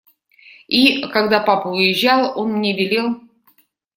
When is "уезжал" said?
1.67-2.33